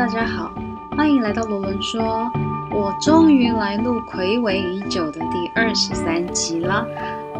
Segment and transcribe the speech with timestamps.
[0.00, 0.50] 大家好，
[0.96, 2.32] 欢迎来到罗伦说。
[2.72, 6.86] 我终于来录暌违已久的第二十三集了。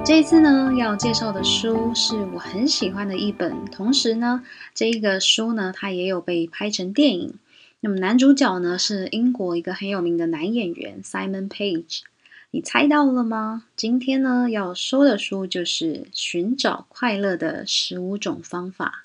[0.04, 4.42] 这次呢，要介绍的书是我很喜欢的一本，同时呢，
[4.74, 7.35] 这一个书呢，它也有被拍成电影。
[7.81, 12.01] 那么男主角呢，是英国一个很有名的男演员 Simon Page。
[12.51, 13.65] 你猜到了吗？
[13.74, 19.05] 今天呢，要说的书就是《寻找快乐的十五种方法》。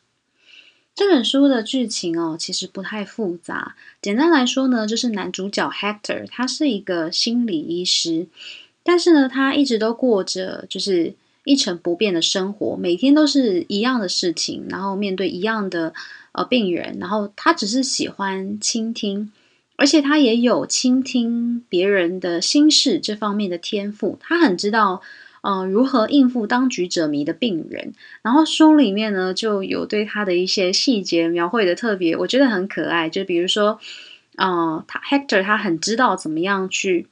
[0.96, 3.76] 这本书的剧情哦，其实不太复杂。
[4.02, 8.28] 简单来说呢，就是男主角 Hector，他是一个心理医师，
[8.82, 11.14] 但是呢，他一直都过着就是
[11.44, 15.94] 一成不变的生活，每天都是一样的事情，然后面对一样的
[16.32, 19.34] 呃病人，然后他只是喜欢倾听，
[19.76, 25.02] 而且他也有倾听别人的心事这方面的天赋，他很知道。
[25.48, 27.94] 嗯，如何应付当局者迷的病人？
[28.24, 33.08] 然后书里面呢，就有对他的一些细节描绘的特别，我觉得很可爱。
[33.08, 33.80] 就比如说，
[34.38, 37.08] 嗯，他 Hector 他很知道怎么样去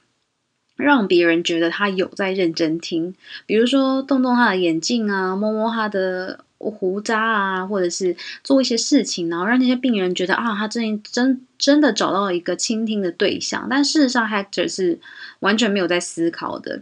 [0.75, 3.13] 让别人觉得他有在认真听，
[3.45, 13.67] 比如说动动他的眼镜啊，摸摸他的胡渣啊，或者是做一些事情，然后让那些病人觉得啊，他真真真的找到了一个倾听的对象。
[13.69, 14.99] 但事实上，Hector 是
[15.41, 16.81] 完全没有在思考的。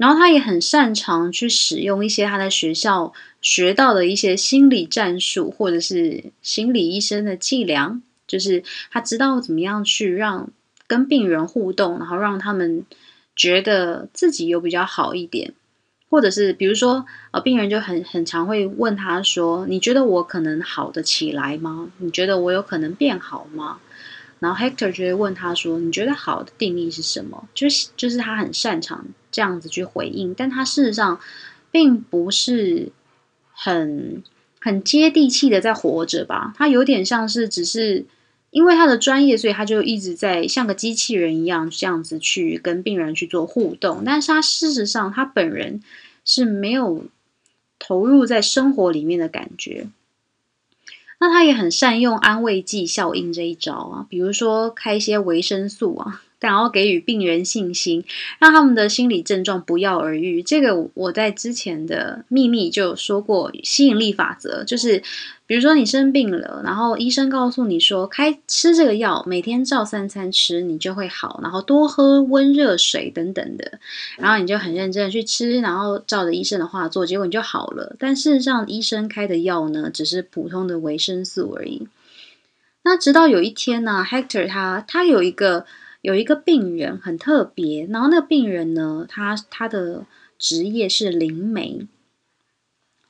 [0.00, 3.12] 然后他也很擅长去使用一些他在学校
[3.42, 10.48] 学到的一些心理战术，或者是心理医生的伎俩，就是他知道怎么样去让
[10.86, 12.86] 跟病人互动，然后让他们
[13.36, 15.52] 觉得自己有比较好一点，
[16.08, 21.92] 或者是比如说呃，病人就很很常会问他说：“你觉得我可能好得起来吗？
[21.98, 23.78] 你觉得我有可能变好吗？”
[24.40, 31.20] 然后 Hector 就会问他说：“你觉得好的定义是什么？”就是就是他很擅长这样子去回应，但他事实上
[31.70, 32.90] 并不是
[33.52, 34.22] 很
[34.60, 36.54] 很接地气的在活着吧？
[36.56, 38.06] 他有点像是只是
[38.50, 45.82] 因为他的专业，所以他就一直在像个机器人一样这样子去跟病人去做互动，但是他事实上他本人
[46.24, 47.04] 是没有
[47.78, 49.86] 投入在生活里面的感觉。
[51.20, 56.22] 那他也很善用安慰剂效应这一招啊，比如说开一些维生素啊。
[56.40, 58.02] 然后给予病人信心，
[58.38, 60.42] 让他们的心理症状不药而愈。
[60.42, 65.02] 这个我在之前的秘密就说过，吸引力法则就是，
[65.46, 73.78] 比如说你生病了，然后医生告诉你说，开吃这个药，每天照三餐吃，你就会好，然后多喝温热水等等的，
[74.16, 77.94] 然后你就很认真的去吃，然后照着医生的话做，结果你就好了。
[77.98, 81.86] 但事实上，医生开的药呢，只是普通的维生素而已。
[82.82, 85.66] 那直到有一天呢，Hector 他他有一个。
[86.02, 90.06] 有一个病人很特别，然后那个病人呢，他他的
[90.38, 91.86] 职业是灵媒，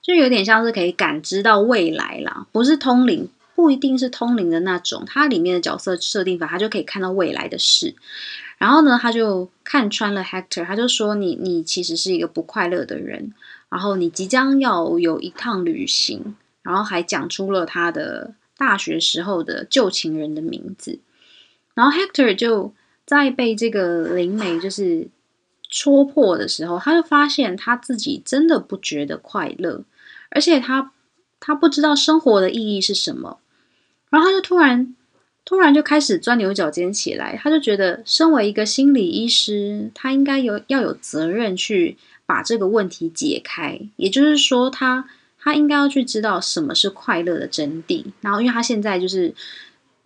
[0.03, 5.05] 就有点像是可以感知到未来啦，不是通灵，不一定是通灵的那种。
[5.06, 7.95] 它里面的角色设定法，他就可以看到未来的事。
[8.59, 13.33] 然后呢，他就看穿了 Hector，他就说：“你你其实是一个不快乐的人，
[13.69, 20.99] 然后你即将要有一趟旅行。”然后还讲出了他的大学时候的旧情人的名字。
[21.75, 22.75] 然后 Hector 就。
[23.10, 25.09] 在被这个灵媒就是
[25.69, 29.82] 戳破的时候，他就发现他自己真的不觉得快乐，
[30.31, 30.93] 而且他
[31.41, 33.41] 他不知道生活的意义是什么。
[34.10, 34.94] 然后他就突然
[35.44, 43.81] 突然就开始钻牛角尖起来，他就觉得身为一个心理医师，他应该有要有责任去把这个问题解开。
[43.97, 48.04] 也就是说，他他应该要去知道什么是快乐的真谛。
[48.21, 49.34] 然后，因为他现在就是。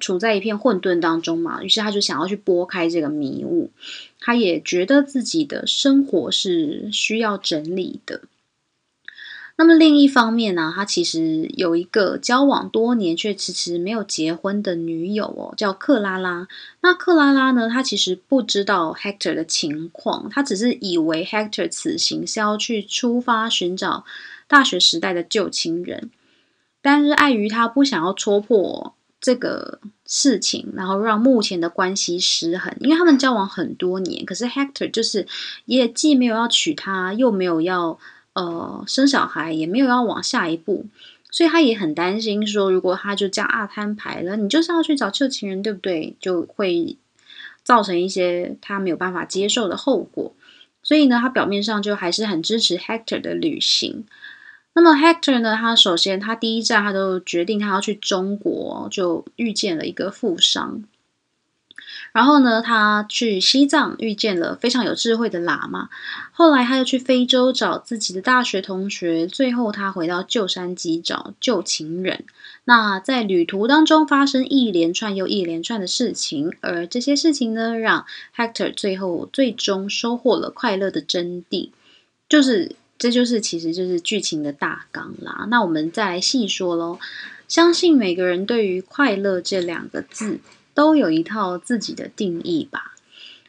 [0.04, 3.70] 处在一片混沌当中嘛，于是他就想要去拨开这个迷雾。
[4.20, 8.20] 他也觉得自己的生活是需要整理的。
[9.56, 16.48] 那么另一方面呢，他其实有一个交往多年却迟迟没有结婚的女友哦，叫克拉拉。
[16.82, 24.04] 那克拉拉呢，她其实不知道 Hector 的情况，她只是以为 Hector 此行是要去出发寻找
[24.46, 26.10] 大学时代的旧情人，
[26.82, 28.94] 但是碍于他不想要戳破。
[29.20, 35.26] 这个事情，然后让目前的关系失衡，因为他们交往很多年，可是 Hector 就是
[35.64, 37.98] 也既没有要娶她，又没有要
[38.34, 40.86] 呃生小孩，也没有要往下一步，
[41.30, 46.14] 所以他也很担心说，如果他就这样啊摊牌了，你就是要去找旧情人，对不对？
[46.20, 46.96] 就会
[47.62, 50.34] 造成一些他没有办法接受的后果。
[50.82, 54.04] 所以呢，他表面上就还是很支持 Hector 的旅行。
[54.74, 55.56] 那么 Hector 呢？
[55.56, 60.82] 他首先，他第一站，他都决定他要去中国，就遇见了一个富商。
[62.12, 65.88] 然后呢，他去西藏遇见了非常有智慧的喇嘛，
[66.32, 72.24] 后来他又去非洲找自己的大学同学，最后他回到旧山基找旧情人。
[72.64, 78.06] 那在旅途当中发生一连串又一连串的事情，而这些事情呢，让
[78.36, 81.70] Hector 最后最终收获了快乐的真谛，
[82.28, 85.46] 就是这就是其实就是剧情的大纲啦。
[85.50, 86.98] 那我们再来细说喽。
[87.46, 90.40] 相信每个人对于快乐这两个字
[90.72, 92.96] 都有一套自己的定义吧。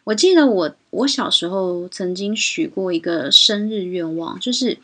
[0.04, 4.78] 我记得我我小时候曾经许过一个生日愿望，就是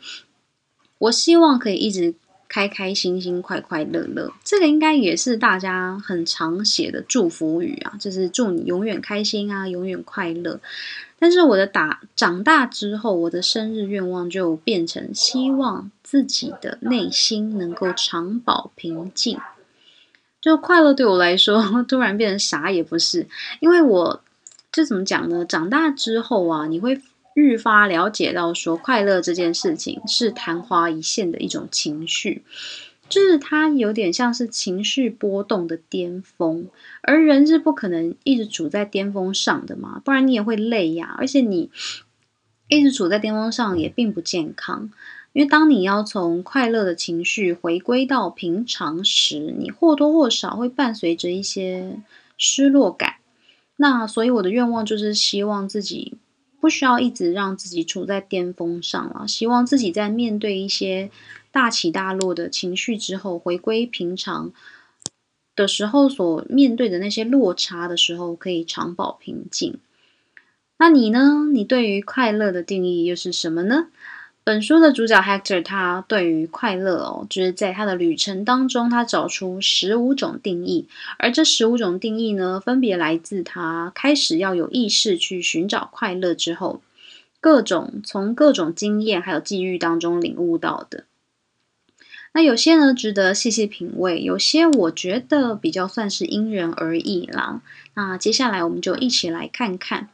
[0.98, 2.14] 我希望可以一直
[2.52, 4.30] 开开心心、快快乐乐。
[4.44, 10.60] 这个应该也是大家很常写的祝福语啊，就是祝你永远开心啊，永远快乐。
[11.18, 19.38] 但是我的打长大之后，我的生日愿望就变成希望自己的内心能够长保平静。
[20.38, 23.26] 就快乐对我来说，突然变成啥也不是，
[23.60, 24.20] 因为我
[24.70, 25.46] 这怎么讲呢？
[25.46, 27.00] 长大之后啊，你会
[27.34, 32.42] 愈发了解到，说快乐这件事情是昙花一现的一种情绪。
[33.08, 36.68] 就是它有点像是情绪波动的巅峰，
[37.02, 41.14] 而人是不可能一直处在巅峰上的嘛，不然你也会累呀。
[41.18, 41.70] 而且你
[42.68, 44.90] 一直处在巅峰上也并不健康，
[45.34, 51.98] 因为当你要从快乐的情绪回归到平常时，你或多或少会伴随着一些
[52.38, 53.16] 失落感。
[53.76, 56.14] 那所以我的愿望就是希望自己
[56.62, 61.10] 不需要一直让自己处在巅峰上了，希望自己在面对一些。
[61.54, 64.54] 大起大落的情绪之后，回归平常
[65.54, 69.76] 的时候，所面对的那些落差的时候，可以长保平静。
[70.78, 71.50] 那你呢？
[71.52, 73.88] 你对于快乐的定义又是什么呢？
[74.44, 86.82] 本书的主角 Hector，他对于快乐哦，就是在他的旅程当中，他找出十五种定义，而这十五种定义呢，分别来自他开始要有意识去寻找快乐之后，
[87.40, 91.04] 各种从各种经验还有际遇当中领悟到的。
[92.34, 97.62] 那有些呢值得细细品味，有些我觉得比较算是因人而异啦。
[97.94, 100.08] 那接下来我们就一起来看看。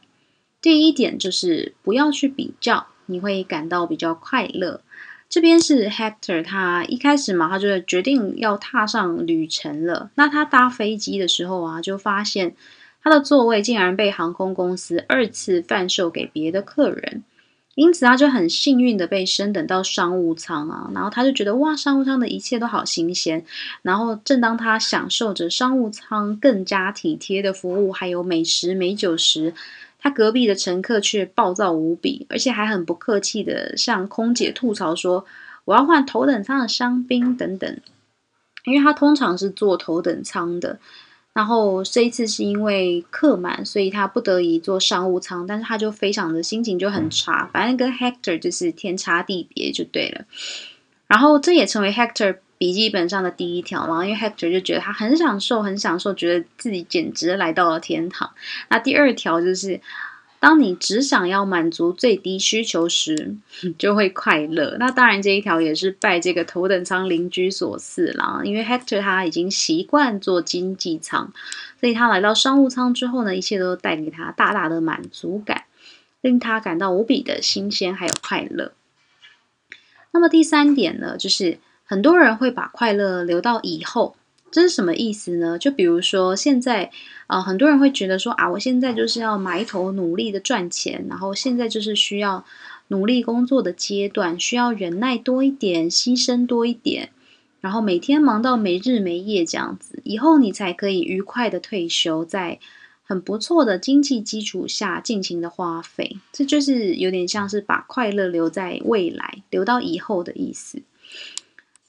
[0.61, 4.81] 第一点就是不要去比较，你会感到比较快乐。
[5.27, 10.09] 这边是 Hector，他一开始嘛，他就决定要踏上旅程了。
[10.15, 12.55] 那他搭飞机的时候啊，就发现
[13.03, 17.23] 他的座位竟然被航空公司二次贩售给别的客人。
[17.75, 23.45] 因此，他就很幸运的被升等到商务舱啊，然后他就觉得哇，商务舱的一切都好新鲜。
[23.83, 29.53] 然后，正当他享受着商务舱更加体贴的服务，还有美食美酒时，
[29.99, 35.25] 他隔壁的乘客却暴躁无比，而且还很不客气的向空姐吐槽说
[35.65, 37.77] ：“我要换头等舱的香槟等等。”
[38.65, 40.79] 因为他通常是坐头等舱的。
[41.31, 50.25] 然后这一次是因为客满，所以他不得已坐商务舱，但是他就非常的心情就很差，反正跟 Hector 就是天差地别就对了。
[51.07, 58.29] 然后这也成为 Hector 笔记本上的第一条嘛，因为 Hector 就觉得他很享受，很享受，觉得自己简直来到了天堂。
[58.69, 59.81] 那第二条就是。
[60.41, 63.35] 当你只想要满足最低需求时，
[63.77, 64.77] 就会快乐。
[64.79, 68.39] 那当然，这一条也是拜这个头等舱邻居所赐啦。
[68.45, 71.33] 因为 Hector 他已经习惯坐经济舱，
[71.81, 75.65] 所以他来到商务舱之后呢，一切都带给他大大的满足感，
[76.21, 78.71] 令他感到无比的新鲜还有快乐。
[80.11, 81.59] 那么第三点呢，就是
[81.89, 84.15] 很多人会把快乐留到以后。
[84.51, 85.57] 这是什么意思呢？
[85.57, 86.91] 就比如说现在，
[87.25, 92.45] 呃，很多人会觉得说啊，我现在就是要埋头努力的赚钱，然后现在就是需要
[92.89, 97.09] 努力工作的阶段，需要忍耐多一点，牺牲多一点，
[97.59, 102.59] 然后每天忙到没日没夜这样子，以后你才可以愉快的退休，在
[103.03, 106.17] 很不错的经济基础下尽情的花费。
[106.31, 110.81] 这就是有点像是把快乐留在未来，留到以后的意思。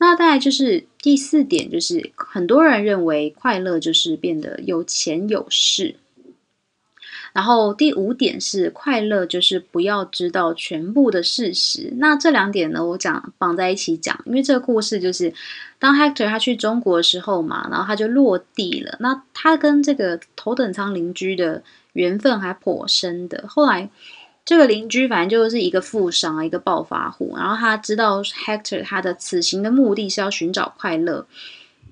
[0.02, 5.96] 那再来就是第四点，就是很多人认为快乐就是变得有钱有势。
[7.34, 11.92] 然后第五点是快乐就是不要知道全部的事实。
[11.98, 15.34] 那这两点呢，我讲绑在一起讲，因为这个故事就是
[15.78, 18.96] 当 Hector 他去中国的时候嘛，然后他就落地了。
[19.00, 23.44] 那他跟这个头等舱邻居的缘分还颇深的。
[23.46, 23.90] 后来。
[24.50, 27.36] 这个邻居反正就是一个富商啊，一个暴发户。
[27.36, 31.24] 然后他知道 Hector 他的此行的目的是要寻找快乐，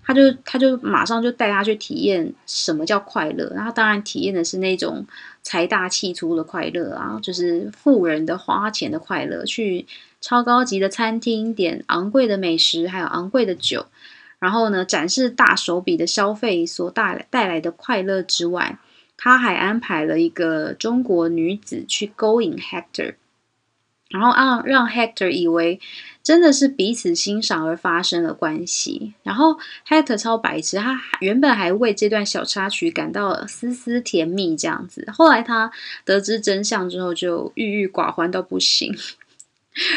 [0.02, 3.52] 他就他就马上就带他去体验什么叫快乐。
[3.54, 5.06] 然后当然体验的是那种
[5.40, 9.86] 财大气粗的快乐啊，就是富人的花钱的快乐，去
[10.20, 13.86] 超高级的餐厅点昂贵的美食，还有昂贵的酒，
[14.40, 18.80] 然后呢展示大手笔的消费所带带来的快乐之外。
[19.18, 23.16] 他还安排了一个中国女子去勾引 Hector，
[24.08, 25.80] 然后让让 Hector 以为
[26.22, 29.14] 真的是彼此欣赏而发生了关系。
[29.24, 35.70] 然后 Hector 超白痴，他原本还为这段小插曲感到丝丝甜蜜这样子，后来他
[36.04, 38.96] 得知真相之后就郁郁寡欢到不行。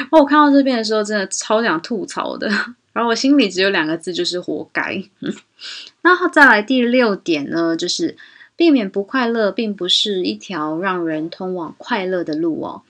[0.10, 2.48] 哦， 我看到这边的时候，真的超想吐槽的。
[2.94, 5.01] 然后我心里只有两个字，就是活该。
[6.04, 8.18] 那再来第六点呢，就是
[8.62, 12.84] 避免不快乐，并不是一条让人通往快乐的路哦。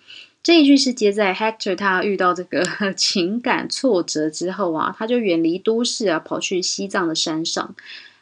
[0.44, 2.62] 这一句是接在 Hector 他遇到这个
[2.94, 7.74] 情感挫折之后啊，他就远离都市啊，跑去西藏的山上。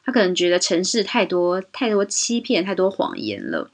[0.05, 3.71] 他可能觉得城市太多太多欺骗，太多谎言了，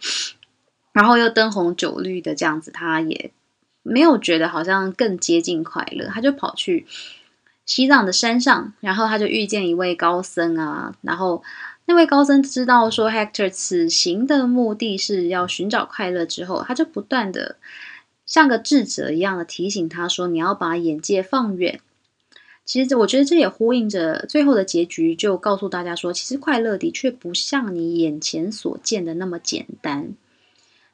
[0.94, 3.32] 然后又灯红酒绿的这样子，他也。
[3.84, 6.88] 没有觉得好像更接近快乐，他就跑去
[7.66, 11.44] 西藏的山上，然后他就遇见一位高僧啊，然后
[11.88, 17.58] 那位高僧知道说 Hector 此行的目的是要寻找快乐之后，他就不断的
[18.26, 21.80] 像个智者一样的提醒他说：“你要把眼界放远。”
[22.66, 30.16] 其实我觉得这也呼应着最后的结局，就告诉大家说，其实快乐的确不像你眼前所见的那么简单。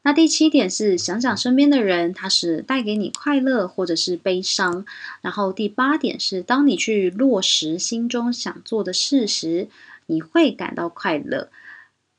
[0.03, 4.85] 那第七点是想想身边的人，他是带给你快乐或者是悲伤。
[5.21, 9.69] 然后第八点是，当你去落实心中想做的事时，
[10.11, 11.49] 你会感到快乐。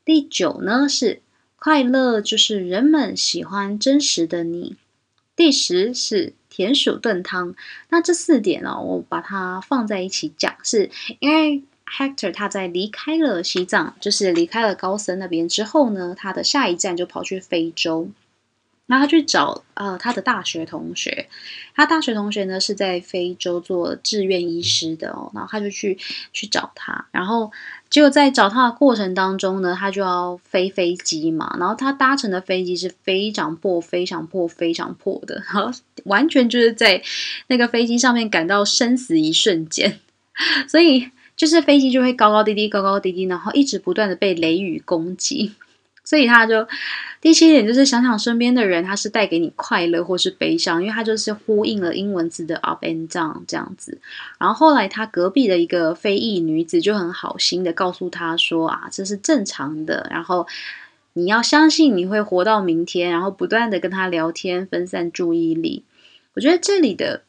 [0.04, 1.20] 第九呢是
[1.56, 4.76] 快乐就是人们喜欢真实的你。
[5.36, 7.54] 第十是田鼠炖汤。
[7.90, 11.62] 那这四点呢，我把它放在一起讲，是因为。
[11.84, 18.08] Hector 他在离开了西藏，就是离开了高僧那边之后呢，他的下一站就跑去非洲，
[18.92, 21.26] 那他去找呃他的大学同学，
[21.74, 25.96] 他大学同学呢是在非洲做志愿医师的哦，然后他就去
[26.34, 27.50] 去找他，然后
[27.88, 35.70] 结果在找他的过程当中呢，他就要飞飞机嘛，然后他搭乘的飞机是非常破、非常破、非常破的， 然后
[36.04, 37.02] 完全就是在
[37.46, 40.00] 那个飞机上面感到生死一瞬间，
[40.68, 41.10] 所以。
[41.34, 45.54] 就是飞机就会高高低低，高高低低，然后一直不断的被雷雨攻击，
[46.04, 46.68] 所以他就
[47.22, 53.98] 第七点就是想想身边的人，他是带给你快乐或是悲伤，因为他就是呼应了英文字的 up and down 这样子。
[54.38, 60.48] 然后后来他隔壁的一个非裔女子就很好心的告诉他说啊，这是正常的，然后
[61.12, 65.84] 你要相信你会活到明天，然后不断的跟他聊天，分散注意力。
[66.34, 67.22] 我觉得这里的。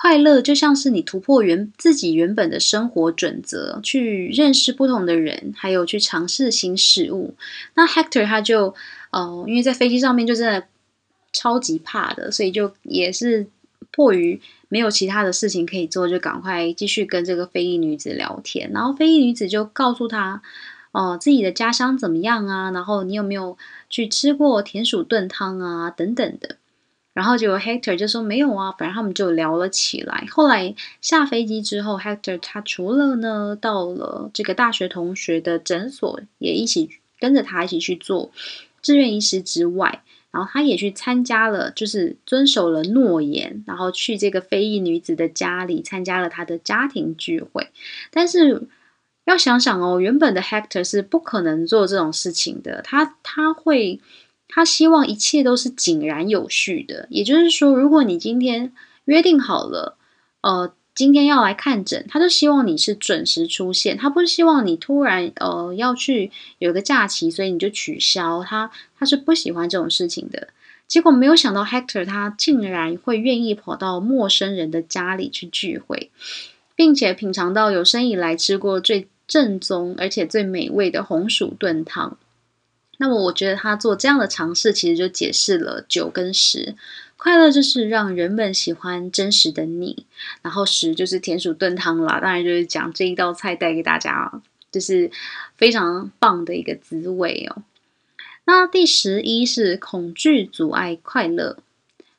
[0.00, 7.34] 快乐就像是你突破原自己原本的生活准则，去认识不同的人，还有去尝试新事物。
[7.74, 8.74] 那 Hector 他就
[9.10, 10.66] 哦，因为在飞机上面就真的
[11.34, 13.46] 超级怕的，所以就也是
[13.90, 14.40] 迫于
[14.70, 18.70] 没有其他的事情可以做，就赶快继续跟这个非裔女子聊天。
[18.72, 20.40] 然后非裔女子就告诉他
[20.92, 22.70] 哦，自己的家乡怎么样啊？
[22.70, 23.58] 然后你有没有
[23.90, 25.90] 去吃过田鼠炖汤啊？
[25.90, 26.56] 等等的。
[27.12, 30.24] 然后就 Hector 就说没有啊，反正他们就聊了起来。
[30.30, 36.88] 后来下飞机之后，Hector 他除了呢到了这个大学同学的诊所，也一起
[37.18, 38.30] 跟着他一起去做
[38.80, 47.70] 志愿医师之外，然后他也去参加了，就是遵守了诺言，然后去这个非裔女子的家里参加了他的家庭聚会。
[48.12, 48.68] 但是
[49.24, 54.00] 要想想哦，原本的 Hector 是不可能做这种事情的，他他会。
[54.52, 58.72] 他希望一切都是井然有序的，也就是说，如果你今天
[59.04, 59.96] 约定好了，
[60.42, 70.48] 呃，今天要来看诊，他就希望你是准时出现，他不希望你突然呃要去有个假期，所以你就取消，他他是不喜欢这种事情的。
[70.88, 76.10] 结果没有想到，Hector 他竟然会愿意跑到陌生人的家里去聚会，
[76.74, 82.18] 并且品尝到有生以来吃过最正宗而且最美味的红薯炖汤。
[83.00, 86.76] 那么我觉得他做这样的尝试，其实就解释了九跟十。
[87.16, 90.04] 快乐就是让人们喜欢真实的你，
[90.42, 92.20] 然后十就是田鼠炖汤啦。
[92.20, 95.10] 当然就是讲这一道菜带给大家，就是
[95.56, 97.62] 非常棒的一个滋味哦。
[98.44, 101.56] 那第十一是恐惧阻碍快乐，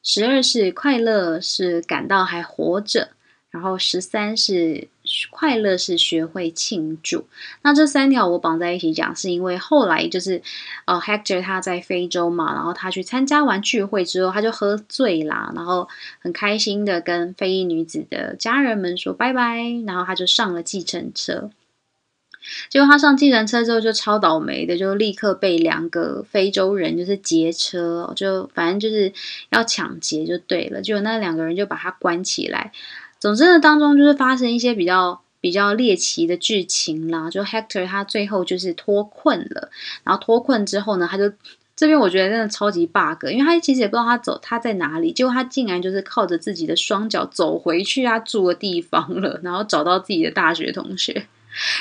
[0.02, 3.12] 十二是快乐是感到还活着。
[3.52, 4.88] 然后十三是
[5.30, 7.28] 快乐，是学会庆祝。
[7.64, 10.42] 那这三条我绑在一起讲，是因为后来就是
[10.86, 15.90] 呃，Hector 他在非洲嘛，然后他去参加完聚会之后，他就喝醉啦，然后
[16.20, 21.50] 很开心的跟非裔女子的家人们说拜拜，然后他就上了计程车。
[22.70, 29.14] 结果他上计程车之后就超倒霉的，就立刻被两个非洲人就是劫车，就反正就是
[29.50, 30.82] 要抢劫就对了。
[30.82, 32.72] 结果那两个人就把他关起来。
[33.22, 37.30] 总之呢，当中就是发生一些比较比较猎奇的剧情啦。
[37.30, 39.70] 就 Hector 他最后就是脱困了，
[40.04, 41.32] 然后脱困之后呢，他就
[41.76, 51.28] 这边我觉得真的超级 bug，因为他其实也不知道他走他在哪里，结果他竟然就是靠着自己的双脚走回去他住的地方了，然后找到自己的大学同学。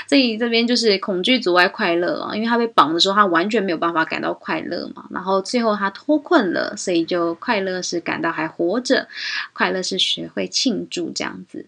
[0.09, 5.07] 所以这边就是恐惧阻碍快乐啊，因为他被绑的时候，他完全没有办法感到快乐嘛。
[5.11, 9.09] 然后最后他脱困了，所以就快乐是感到还活着，
[9.53, 11.67] 快乐是学会庆祝这样子。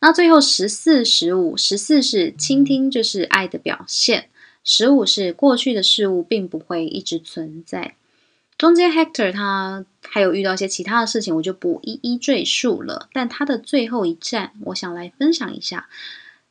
[0.00, 4.24] 那最后十四、十五，十四是倾听，就是爱的表现；
[4.62, 7.94] 十五是过去的事物并不会一直存在。
[8.58, 13.08] 中间 Hector 他还有遇到一些其他的事情，我就不一一赘述了。
[13.12, 15.88] 但他的最后一站，我想来分享一下。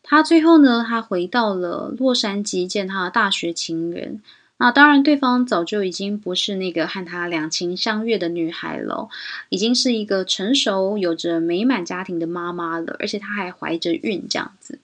[0.08, 4.22] 他最后呢，他回到了洛杉矶见他的大学情人。
[4.58, 9.10] 那当然，对方早就已经不是那个和他两情相悦的女孩了，
[9.50, 14.80] 已经是一个成熟、有着美满家庭的妈妈了，而且她还怀着孕这样子。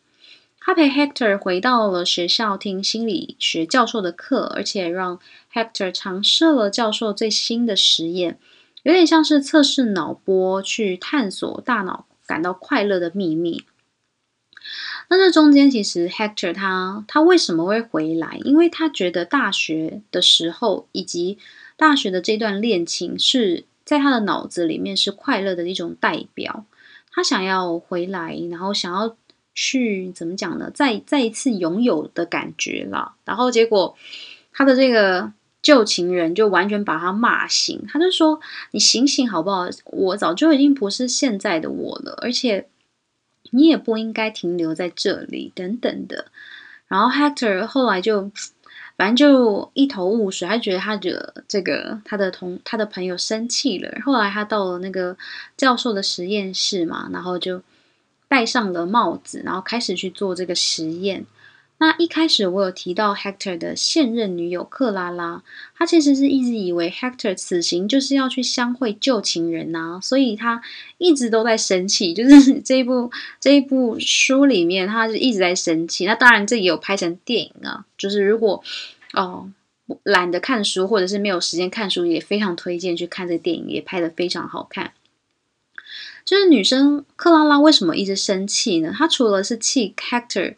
[0.59, 5.19] 他陪 Hector 回到了学校听心理学教授的课，而且让
[5.53, 8.37] Hector 尝试了教授最新的实验，
[8.83, 13.63] 有点像是测试脑波，去探索大脑感到快乐的秘密。
[15.13, 18.39] 那这中间其实 Hector 他他为什么会回来？
[18.45, 21.37] 因为他觉得大学的时候以及
[21.75, 26.63] 大学的这段恋情是在他的脑子里面是快乐的一种代表。
[27.11, 29.17] 他想要回来，然后想要
[29.53, 30.71] 去怎么讲呢？
[30.73, 33.15] 再再一次拥有的感觉了。
[33.25, 33.97] 然后结果
[34.53, 38.39] 他的这个旧情人就完全把他骂醒，他就说
[38.71, 39.67] ：“你醒醒好不好？
[39.87, 42.65] 我早就已经不是现在的我了，而且。”
[43.49, 46.27] 你也不应该停留在这里，等等的。
[46.87, 48.31] 然后 Hector 后来就，
[48.97, 53.99] 反正就一头雾水，他觉得他惹这个他的同他的朋友生气了。
[54.05, 55.17] 后来他到了那个
[55.57, 57.61] 教授的实验室嘛，然后就
[58.27, 61.25] 戴上了帽子，然后开始去做这个实验。
[61.81, 65.41] 那一开始我有提到 Hector 的现任女友克拉拉，
[65.75, 70.61] 她其实是一直以为 Hector 此行就是要去相会旧情人呐，所以她
[70.99, 72.13] 一直都在生气。
[72.13, 73.09] 就是这一部
[73.39, 76.05] 这一部书里面，她是一直在生气。
[76.05, 78.63] 那当然这也有拍成电影啊，就是如果
[79.13, 79.49] 哦
[80.03, 84.93] 懒得看书或者是没有时间看书，也非常推荐去看这个电影，也拍的非常好看。
[86.23, 88.93] 就是女生克拉拉为什么一直生气呢？
[88.95, 90.53] 她除了是气 Hector。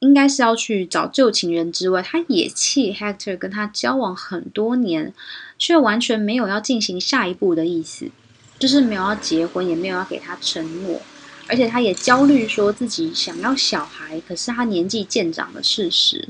[0.00, 5.14] 应该是要去找旧情人之外，他也气 Hector 跟他交往很多年，
[5.58, 8.10] 却完全没有要进行下一步的意思，
[8.58, 11.00] 就是没有要结婚，也没有要给他承诺，
[11.48, 16.28] 而且他也焦虑说自己想要小孩，可是他年纪渐长的事实。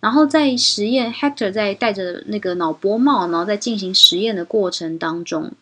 [0.00, 5.52] 然后在实验，Hector 在戴着那个脑波帽，然后在进行实验的过程当中。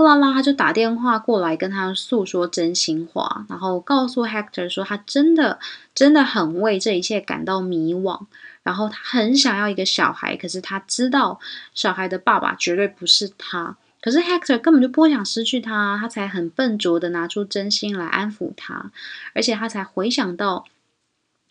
[0.00, 5.58] 克拉拉他就打电话过来跟他诉说真心话，然后告诉 Hector 说他真的
[5.94, 8.24] 真的很为这一切感到迷惘，
[8.62, 11.38] 然后他很想要一个小孩，可是他知道
[11.74, 18.90] 小孩的爸爸绝对不是他，可是 Hector 根本就不想失去他，他才很笨拙的拿出真心来安抚他，
[19.34, 20.64] 而且他才回想到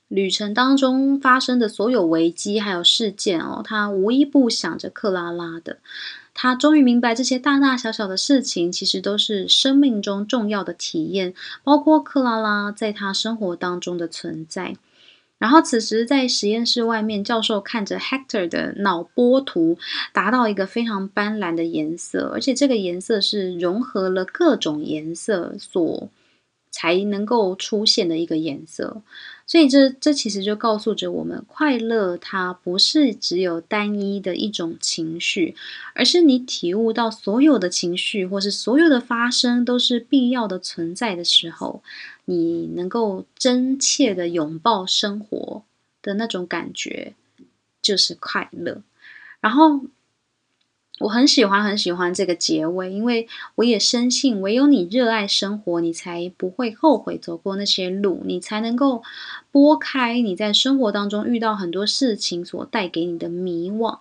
[0.07, 5.77] 旅程当中发生的所有危机还有事件哦，他无一不想着克拉拉的。
[6.33, 14.75] 他终于明白，这些大大小小的事情其实都是生命中重要的体验，包括克拉拉在他生活当中的存在。
[15.37, 19.77] 然后，此时在实验室外面，教授看着 Hector 的脑波图，
[20.11, 26.09] 达到一个非常斑斓的颜色，而且这个颜色是融合了各种颜色所
[26.71, 29.01] 才能够出现的一个颜色。
[29.45, 35.55] 所以这这其实就告诉着我们，快乐它不是只有单一的一种情绪，
[35.95, 41.81] 而是你体悟到所有的情绪或是所有的发生都是必要的存在的时候，
[42.25, 45.63] 你能够真切的拥抱生活
[46.03, 47.13] 的那种感觉，
[47.81, 48.83] 就是快乐。
[49.41, 49.81] 然后。
[50.99, 59.01] 我很喜欢很喜欢这个结尾，因为我也深信，唯有你热爱生活，你才不会后悔走过那些路，你才能够
[59.49, 63.99] 拨开你在生活当中遇到很多事情所带给你的迷惘。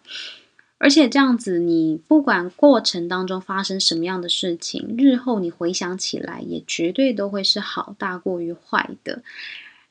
[0.78, 9.22] 而且这样子，你不管过程当中发生什么样的事情，日后你回想起来，也绝对都会是好大过于坏的。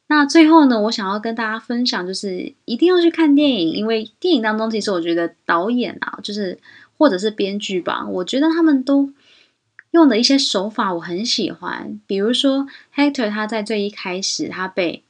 [0.08, 6.60] 那最后呢，我想要跟大家分享，就是一定要去看电影，因为电影当中，其实我觉得导演啊，就是。
[6.98, 9.14] 或者是编剧吧，我觉得他们都
[9.92, 12.00] 用的一些手法我很喜欢。
[12.08, 15.04] 比如说，Hector 他在最一开始，他被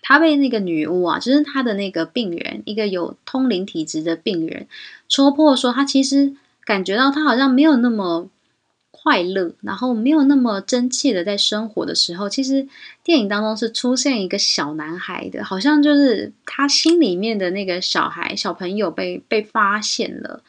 [0.00, 4.66] 他被那个女巫啊，就是他的那个病人，一个有通灵体质的病人，
[5.08, 8.28] 戳破说他其实感觉到他好像没有那么
[9.02, 12.68] 快乐，然后没有那么真切的在生活的时候，其实
[13.02, 20.42] 电影当中是出现一个小男孩的，好像就是他心里面的那个小孩小朋友被被发现了。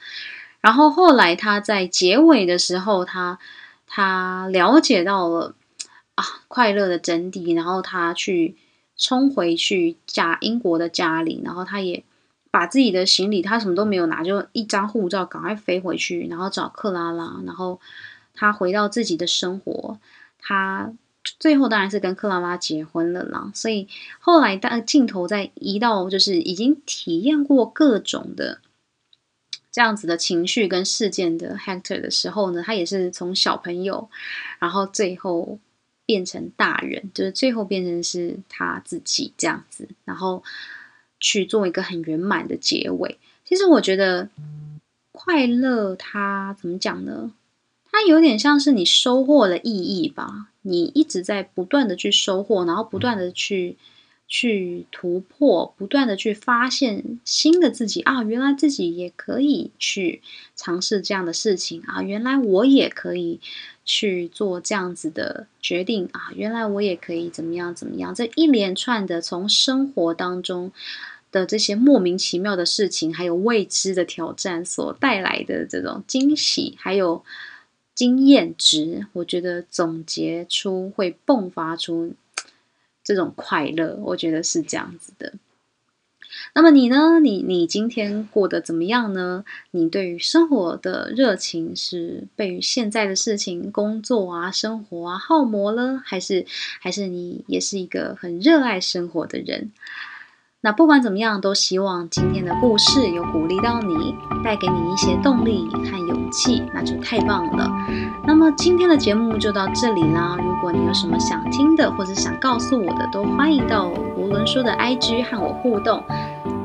[0.62, 3.40] 然后后来他在结尾的时候，他
[3.88, 5.56] 他了解到了
[6.16, 8.56] 啊快乐的真谛，然后他去
[8.96, 12.04] 冲回去家英国的家里，然后他也
[12.52, 17.82] 把自己的行李，他什么都没有拿，就一张护照，赶快飞回去，然后找克拉拉，然后
[18.34, 20.00] 他回到自己的生活，
[20.38, 20.94] 他
[21.24, 23.52] 最后当然是跟克拉拉结婚了啦。
[23.54, 23.88] 所以
[24.20, 28.60] 后来当镜头在移到就是已经体验过各种的。
[29.72, 34.08] 这样子的情绪跟事件的 Hector 的时候呢，他也是从小朋友，
[34.60, 35.58] 然后最后
[36.06, 40.44] 变成大人，就是最后变成是他自己这样子，然后
[41.20, 43.18] 去做一个很圆满的结尾。
[43.46, 44.30] 其实我觉得
[45.12, 47.32] 快乐，它怎么讲呢？
[47.94, 53.78] 它有点像是你收获了意义吧，你一直在不断的去收获，然后不断的去。
[54.26, 58.24] 去突破，不断的去发现新的自己啊！
[58.24, 60.24] 原来自己也可以去
[60.56, 62.02] 尝试这样的事情啊！
[62.02, 63.40] 原来我也可以
[63.86, 66.32] 去做这样子的决定啊！
[66.36, 68.16] 原来我也可以怎么样怎么样？
[68.16, 70.72] 这一连串的从生活当中
[71.32, 77.24] 的这些莫名其妙的事情，还有未知的挑战所带来的这种惊喜，还有
[77.96, 82.14] 经验值，我觉得总结出会迸发出。
[83.06, 85.34] 这种快乐，我觉得是这样子的。
[86.56, 87.20] 那么你呢？
[87.20, 89.44] 你你今天过得怎么样呢？
[89.72, 96.46] 你对于生活的热情是被现在的事情、工作啊、生活啊耗磨了，还是
[96.80, 99.74] 还是你也是一个很热爱生活的人？
[100.66, 107.70] 那不管怎么样，都希望今天的故事有鼓励到你，带给你一些动力和勇气，那就太棒了。
[108.26, 110.38] 那么今天的节目就到这里啦。
[110.40, 116.02] 如果你有什么想听的，或者想告诉我的，都欢迎到罗伦说的 IG 和我互动。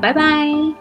[0.01, 0.78] 拜拜。